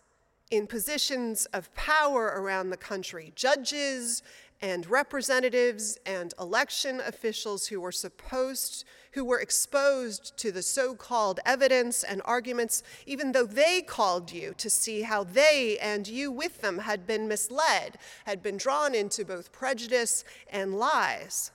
in 0.49 0.65
positions 0.67 1.45
of 1.47 1.73
power 1.73 2.25
around 2.27 2.69
the 2.69 2.77
country, 2.77 3.33
judges 3.35 4.23
and 4.61 4.89
representatives 4.89 5.97
and 6.05 6.33
election 6.39 7.01
officials 7.05 7.67
who 7.67 7.81
were 7.81 7.91
supposed 7.91 8.85
who 9.11 9.23
were 9.23 9.39
exposed 9.39 10.35
to 10.37 10.51
the 10.51 10.61
so-called 10.61 11.39
evidence 11.45 12.03
and 12.03 12.21
arguments 12.25 12.81
even 13.05 13.31
though 13.31 13.45
they 13.45 13.81
called 13.81 14.31
you 14.31 14.53
to 14.57 14.69
see 14.69 15.01
how 15.01 15.23
they 15.23 15.77
and 15.79 16.07
you 16.07 16.31
with 16.31 16.61
them 16.61 16.79
had 16.79 17.05
been 17.05 17.27
misled 17.27 17.97
had 18.25 18.41
been 18.41 18.57
drawn 18.57 18.95
into 18.95 19.25
both 19.25 19.51
prejudice 19.51 20.23
and 20.49 20.75
lies. 20.75 21.51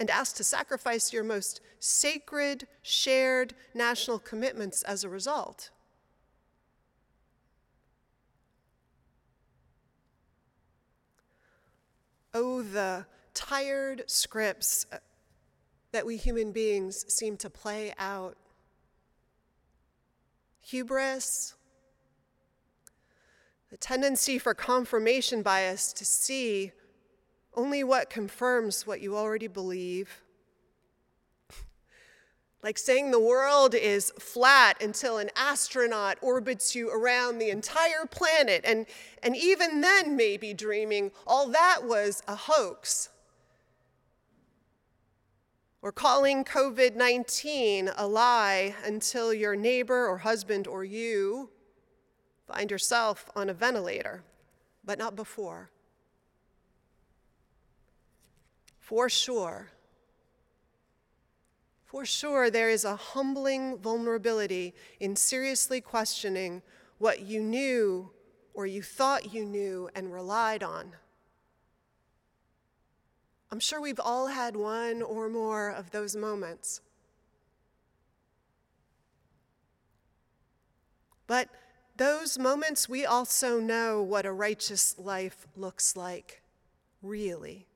And 0.00 0.10
asked 0.10 0.36
to 0.38 0.44
sacrifice 0.44 1.12
your 1.12 1.22
most 1.22 1.60
sacred 1.78 2.66
shared 2.82 3.54
national 3.72 4.18
commitments 4.18 4.82
as 4.82 5.04
a 5.04 5.08
result 5.08 5.70
Oh, 12.34 12.62
the 12.62 13.04
tired 13.34 14.04
scripts 14.06 14.86
uh, 14.90 14.96
that 15.92 16.06
we 16.06 16.16
human 16.16 16.52
beings 16.52 17.04
seem 17.12 17.36
to 17.38 17.50
play 17.50 17.92
out. 17.98 18.36
Hubris, 20.62 21.54
the 23.70 23.76
tendency 23.76 24.38
for 24.38 24.54
confirmation 24.54 25.42
bias 25.42 25.92
to 25.92 26.04
see 26.04 26.72
only 27.54 27.84
what 27.84 28.08
confirms 28.08 28.86
what 28.86 29.02
you 29.02 29.14
already 29.16 29.48
believe 29.48 30.21
like 32.62 32.78
saying 32.78 33.10
the 33.10 33.18
world 33.18 33.74
is 33.74 34.12
flat 34.18 34.80
until 34.80 35.18
an 35.18 35.30
astronaut 35.34 36.16
orbits 36.20 36.76
you 36.76 36.90
around 36.90 37.38
the 37.38 37.50
entire 37.50 38.06
planet, 38.08 38.62
and, 38.64 38.86
and 39.22 39.36
even 39.36 39.80
then, 39.80 40.16
maybe 40.16 40.54
dreaming 40.54 41.10
all 41.26 41.48
that 41.48 41.80
was 41.84 42.22
a 42.28 42.36
hoax. 42.36 43.08
Or 45.80 45.90
calling 45.90 46.44
COVID 46.44 46.94
19 46.94 47.90
a 47.96 48.06
lie 48.06 48.76
until 48.84 49.34
your 49.34 49.56
neighbor 49.56 50.06
or 50.06 50.18
husband 50.18 50.68
or 50.68 50.84
you 50.84 51.50
find 52.46 52.70
yourself 52.70 53.28
on 53.34 53.48
a 53.48 53.54
ventilator, 53.54 54.22
but 54.84 54.98
not 54.98 55.16
before. 55.16 55.70
For 58.78 59.08
sure, 59.08 59.70
for 61.92 62.06
sure, 62.06 62.50
there 62.50 62.70
is 62.70 62.86
a 62.86 62.96
humbling 62.96 63.76
vulnerability 63.76 64.72
in 64.98 65.14
seriously 65.14 65.78
questioning 65.78 66.62
what 66.96 67.20
you 67.20 67.42
knew 67.42 68.10
or 68.54 68.64
you 68.64 68.82
thought 68.82 69.34
you 69.34 69.44
knew 69.44 69.90
and 69.94 70.10
relied 70.10 70.62
on. 70.62 70.94
I'm 73.50 73.60
sure 73.60 73.78
we've 73.78 74.00
all 74.00 74.28
had 74.28 74.56
one 74.56 75.02
or 75.02 75.28
more 75.28 75.68
of 75.68 75.90
those 75.90 76.16
moments. 76.16 76.80
But 81.26 81.50
those 81.98 82.38
moments, 82.38 82.88
we 82.88 83.04
also 83.04 83.60
know 83.60 84.00
what 84.00 84.24
a 84.24 84.32
righteous 84.32 84.98
life 84.98 85.46
looks 85.54 85.94
like, 85.94 86.40
really 87.02 87.66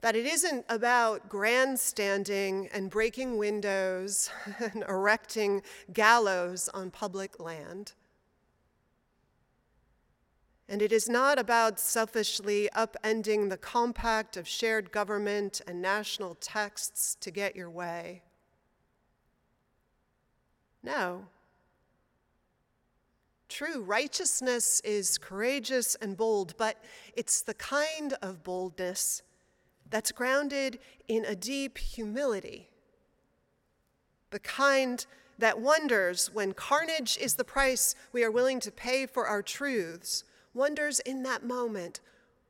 that 0.00 0.14
it 0.14 0.26
isn't 0.26 0.64
about 0.68 1.28
grandstanding 1.28 2.68
and 2.72 2.88
breaking 2.88 3.36
windows 3.36 4.30
and 4.72 4.84
erecting 4.88 5.62
gallows 5.92 6.68
on 6.72 6.90
public 6.90 7.40
land. 7.40 7.92
And 10.68 10.82
it 10.82 10.92
is 10.92 11.08
not 11.08 11.38
about 11.38 11.80
selfishly 11.80 12.68
upending 12.76 13.48
the 13.48 13.56
compact 13.56 14.36
of 14.36 14.46
shared 14.46 14.92
government 14.92 15.62
and 15.66 15.80
national 15.80 16.34
texts 16.34 17.16
to 17.20 17.30
get 17.30 17.56
your 17.56 17.70
way. 17.70 18.22
No. 20.82 21.24
True, 23.48 23.82
righteousness 23.82 24.80
is 24.80 25.16
courageous 25.16 25.94
and 25.96 26.16
bold, 26.16 26.54
but 26.58 26.84
it's 27.16 27.40
the 27.40 27.54
kind 27.54 28.12
of 28.20 28.44
boldness 28.44 29.22
that's 29.90 30.12
grounded 30.12 30.78
in 31.06 31.24
a 31.24 31.34
deep 31.34 31.78
humility, 31.78 32.68
the 34.30 34.38
kind 34.38 35.06
that 35.38 35.60
wonders 35.60 36.30
when 36.32 36.52
carnage 36.52 37.16
is 37.18 37.34
the 37.34 37.44
price 37.44 37.94
we 38.12 38.24
are 38.24 38.30
willing 38.30 38.60
to 38.60 38.72
pay 38.72 39.06
for 39.06 39.26
our 39.26 39.42
truths, 39.42 40.24
wonders 40.52 41.00
in 41.00 41.22
that 41.22 41.44
moment 41.44 42.00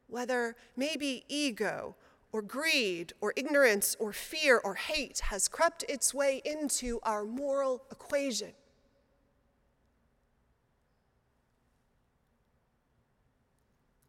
whether 0.09 0.57
maybe 0.77 1.25
ego 1.29 1.95
or 2.33 2.43
greed 2.43 3.13
or 3.21 3.33
ignorance 3.37 3.97
or 3.99 4.13
fear 4.13 4.61
or 4.65 4.75
hate 4.75 5.21
has 5.21 5.49
crept 5.49 5.85
its 5.89 6.13
way 6.13 6.43
into 6.45 6.99
our 7.03 7.25
moral 7.25 7.83
equation. 7.91 8.53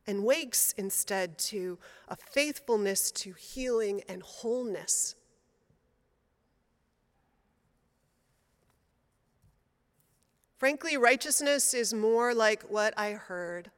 And 0.09 0.23
wakes 0.23 0.73
instead 0.75 1.37
to 1.37 1.77
a 2.07 2.15
faithfulness 2.15 3.11
to 3.11 3.31
healing 3.33 4.01
and 4.09 4.23
wholeness. 4.23 5.13
Frankly, 10.57 10.97
righteousness 10.97 11.75
is 11.75 11.93
more 11.93 12.33
like 12.33 12.63
what 12.63 12.97
I 12.97 13.11
heard 13.11 13.69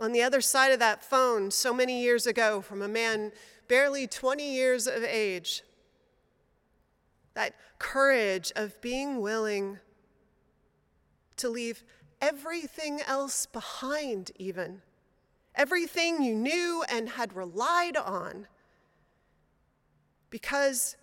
on 0.00 0.12
the 0.12 0.22
other 0.22 0.40
side 0.40 0.70
of 0.70 0.78
that 0.78 1.02
phone 1.02 1.50
so 1.50 1.74
many 1.74 2.00
years 2.00 2.28
ago 2.28 2.60
from 2.60 2.80
a 2.80 2.86
man 2.88 3.32
barely 3.66 4.06
20 4.06 4.48
years 4.48 4.86
of 4.86 5.02
age. 5.02 5.64
That 7.34 7.56
courage 7.80 8.52
of 8.54 8.80
being 8.80 9.20
willing 9.20 9.80
to 11.38 11.48
leave 11.48 11.82
everything 12.20 13.00
else 13.08 13.44
behind, 13.46 14.30
even 14.36 14.82
everything 15.56 16.22
you 16.22 16.34
knew 16.34 16.84
and 16.88 17.08
had 17.10 17.34
relied 17.34 17.96
on, 17.96 18.46
because 20.30 20.96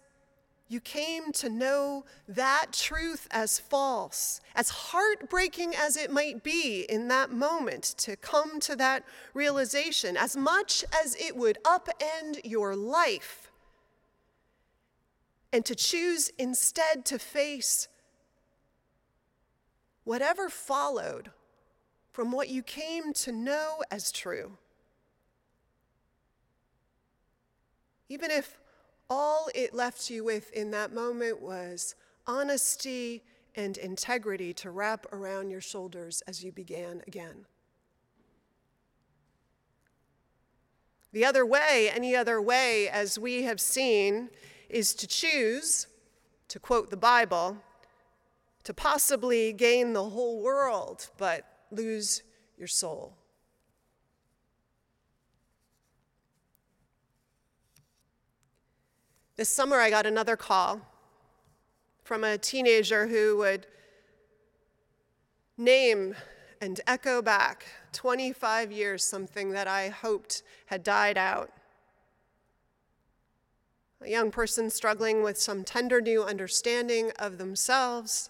you 0.67 0.79
came 0.79 1.31
to 1.33 1.49
know 1.49 2.05
that 2.27 2.67
truth 2.71 3.27
as 3.31 3.59
false, 3.59 4.41
as 4.55 4.69
heartbreaking 4.69 5.75
as 5.75 5.97
it 5.97 6.09
might 6.11 6.43
be 6.43 6.85
in 6.89 7.07
that 7.09 7.31
moment 7.31 7.83
to 7.97 8.15
come 8.15 8.59
to 8.61 8.75
that 8.75 9.03
realization, 9.33 10.17
as 10.17 10.35
much 10.35 10.85
as 11.03 11.15
it 11.15 11.35
would 11.35 11.57
upend 11.63 12.39
your 12.43 12.75
life. 12.75 13.51
and 15.53 15.63
to 15.65 15.75
choose 15.75 16.31
instead 16.39 17.05
to 17.05 17.19
face 17.19 17.87
whatever 20.03 20.49
followed 20.49 21.29
from 22.13 22.31
what 22.31 22.47
you 22.47 22.61
came 22.61 23.11
to 23.11 23.31
know 23.31 23.83
as 23.91 24.11
true. 24.11 24.57
Even 28.07 28.29
if 28.29 28.59
all 29.09 29.49
it 29.55 29.73
left 29.73 30.09
you 30.11 30.23
with 30.23 30.51
in 30.51 30.69
that 30.71 30.93
moment 30.93 31.41
was 31.41 31.95
honesty 32.27 33.23
and 33.55 33.77
integrity 33.77 34.53
to 34.53 34.69
wrap 34.69 35.07
around 35.11 35.49
your 35.49 35.59
shoulders 35.59 36.21
as 36.27 36.43
you 36.43 36.51
began 36.51 37.01
again. 37.07 37.45
The 41.11 41.25
other 41.25 41.45
way, 41.45 41.91
any 41.93 42.15
other 42.15 42.41
way, 42.41 42.89
as 42.89 43.17
we 43.17 43.43
have 43.43 43.59
seen, 43.59 44.29
is 44.69 44.93
to 44.95 45.07
choose, 45.07 45.87
to 46.47 46.59
quote 46.59 46.91
the 46.91 46.97
Bible, 46.97 47.57
to 48.63 48.73
possibly 48.73 49.51
gain 49.51 49.93
the 49.93 50.09
whole 50.09 50.41
world 50.41 51.09
but 51.17 51.52
lose 51.73 52.23
your 52.57 52.67
soul. 52.67 53.17
This 59.35 59.49
summer, 59.49 59.77
I 59.79 59.89
got 59.89 60.05
another 60.05 60.35
call 60.35 60.81
from 62.03 62.23
a 62.23 62.37
teenager 62.37 63.07
who 63.07 63.37
would 63.37 63.65
name 65.57 66.15
and 66.61 66.79
echo 66.87 67.21
back 67.21 67.65
25 67.93 68.71
years 68.71 69.03
something 69.03 69.51
that 69.51 69.67
I 69.67 69.89
hoped 69.89 70.43
had 70.67 70.83
died 70.83 71.17
out. 71.17 71.51
A 74.01 74.09
young 74.09 74.31
person 74.31 74.69
struggling 74.69 75.23
with 75.23 75.37
some 75.37 75.63
tender 75.63 75.99
new 76.01 76.23
understanding 76.23 77.11
of 77.17 77.37
themselves, 77.37 78.29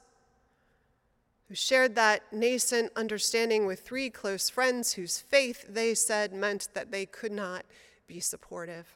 who 1.54 1.56
shared 1.56 1.94
that 1.94 2.24
nascent 2.34 2.92
understanding 2.96 3.68
with 3.68 3.82
three 3.82 4.10
close 4.10 4.50
friends 4.50 4.94
whose 4.94 5.20
faith, 5.20 5.68
they 5.70 5.94
said, 5.94 6.34
meant 6.34 6.68
that 6.74 6.89
they 6.89 7.06
could 7.06 7.32
not 7.32 7.63
be 8.08 8.20
supportive. 8.20 8.88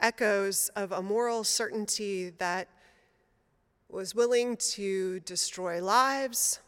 Echoes 0.00 0.68
of 0.76 0.92
a 0.92 1.02
moral 1.02 1.42
certainty 1.42 2.30
that 2.30 2.68
was 3.88 4.14
willing 4.14 4.56
to 4.56 5.18
destroy 5.18 5.82
lives 5.82 6.60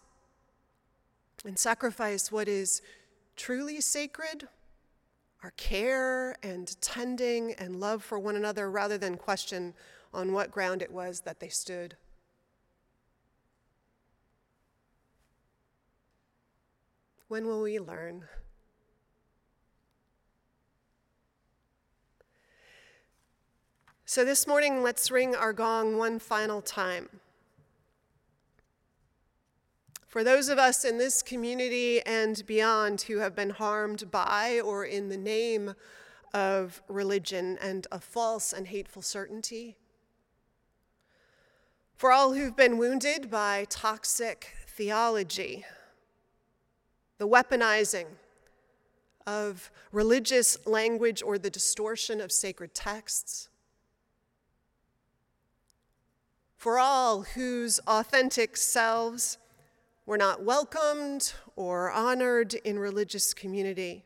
and 1.44 1.56
sacrifice 1.56 2.32
what 2.32 2.48
is 2.48 2.82
truly 3.36 3.80
sacred 3.80 4.48
our 5.44 5.52
care 5.52 6.34
and 6.42 6.74
tending 6.80 7.52
and 7.60 7.78
love 7.78 8.02
for 8.02 8.18
one 8.18 8.34
another 8.34 8.68
rather 8.68 8.98
than 8.98 9.16
question 9.16 9.72
on 10.12 10.32
what 10.32 10.50
ground 10.50 10.82
it 10.82 10.90
was 10.90 11.20
that 11.20 11.38
they 11.38 11.48
stood. 11.48 11.94
When 17.28 17.46
will 17.46 17.62
we 17.62 17.80
learn? 17.80 18.24
So, 24.04 24.24
this 24.24 24.46
morning, 24.46 24.82
let's 24.84 25.10
ring 25.10 25.34
our 25.34 25.52
gong 25.52 25.98
one 25.98 26.20
final 26.20 26.62
time. 26.62 27.08
For 30.06 30.22
those 30.22 30.48
of 30.48 30.58
us 30.58 30.84
in 30.84 30.98
this 30.98 31.20
community 31.20 32.00
and 32.06 32.46
beyond 32.46 33.02
who 33.02 33.18
have 33.18 33.34
been 33.34 33.50
harmed 33.50 34.10
by 34.12 34.60
or 34.60 34.84
in 34.84 35.08
the 35.08 35.16
name 35.16 35.74
of 36.32 36.80
religion 36.88 37.58
and 37.60 37.88
a 37.90 37.98
false 37.98 38.52
and 38.52 38.68
hateful 38.68 39.02
certainty, 39.02 39.76
for 41.96 42.12
all 42.12 42.34
who've 42.34 42.56
been 42.56 42.78
wounded 42.78 43.28
by 43.30 43.66
toxic 43.68 44.54
theology, 44.68 45.64
the 47.18 47.28
weaponizing 47.28 48.06
of 49.26 49.70
religious 49.92 50.64
language 50.66 51.22
or 51.22 51.38
the 51.38 51.50
distortion 51.50 52.20
of 52.20 52.30
sacred 52.30 52.74
texts, 52.74 53.48
for 56.56 56.78
all 56.78 57.22
whose 57.22 57.78
authentic 57.86 58.56
selves 58.56 59.38
were 60.06 60.16
not 60.16 60.44
welcomed 60.44 61.32
or 61.56 61.90
honored 61.90 62.54
in 62.54 62.78
religious 62.78 63.34
community. 63.34 64.04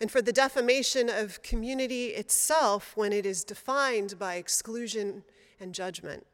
And 0.00 0.10
for 0.10 0.20
the 0.20 0.32
defamation 0.32 1.08
of 1.08 1.42
community 1.42 2.08
itself 2.08 2.96
when 2.96 3.12
it 3.12 3.24
is 3.24 3.44
defined 3.44 4.18
by 4.18 4.34
exclusion 4.34 5.24
and 5.58 5.72
judgment. 5.72 6.26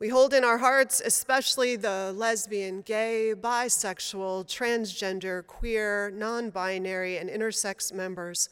We 0.00 0.08
hold 0.08 0.34
in 0.34 0.42
our 0.42 0.58
hearts, 0.58 1.00
especially 1.04 1.76
the 1.76 2.12
lesbian, 2.16 2.82
gay, 2.82 3.32
bisexual, 3.34 4.46
transgender, 4.46 5.46
queer, 5.46 6.10
non 6.10 6.50
binary, 6.50 7.16
and 7.16 7.30
intersex 7.30 7.92
members 7.92 8.48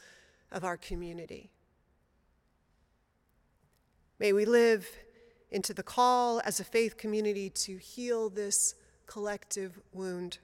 of 0.53 0.63
our 0.63 0.77
community. 0.77 1.51
May 4.21 4.33
we 4.33 4.45
live 4.45 4.89
into 5.51 5.75
the 5.75 5.83
call 5.83 6.41
as 6.45 6.61
a 6.61 6.65
faith 6.65 6.97
community 6.97 7.51
to 7.51 7.77
heal 7.77 8.31
this 8.31 8.77
collective 9.07 9.81
wound. 9.93 10.39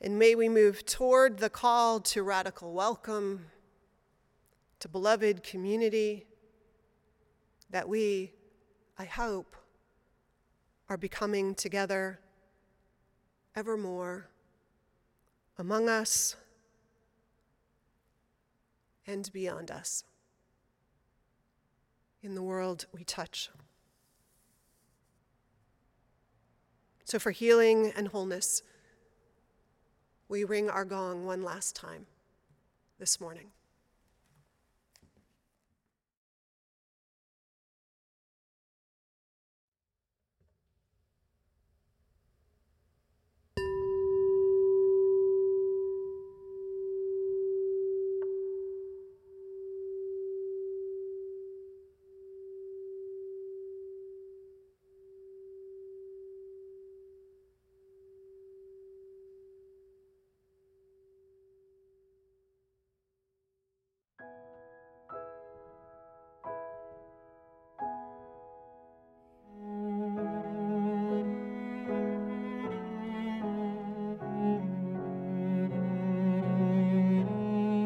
And 0.00 0.18
may 0.18 0.34
we 0.34 0.50
move 0.50 0.84
toward 0.84 1.38
the 1.38 1.48
call 1.48 2.00
to 2.00 2.22
radical 2.22 2.74
welcome, 2.74 3.46
to 4.80 4.88
beloved 4.88 5.42
community, 5.42 6.26
that 7.70 7.88
we, 7.88 8.32
I 8.98 9.04
hope, 9.04 9.56
are 10.88 10.96
becoming 10.96 11.54
together 11.54 12.20
evermore 13.54 14.28
among 15.58 15.88
us 15.88 16.36
and 19.06 19.30
beyond 19.32 19.70
us 19.70 20.04
in 22.22 22.34
the 22.34 22.42
world 22.42 22.86
we 22.92 23.04
touch. 23.04 23.50
So, 27.04 27.20
for 27.20 27.30
healing 27.30 27.92
and 27.96 28.08
wholeness, 28.08 28.62
we 30.28 30.42
ring 30.42 30.68
our 30.68 30.84
gong 30.84 31.24
one 31.24 31.42
last 31.42 31.76
time 31.76 32.06
this 32.98 33.20
morning. 33.20 33.52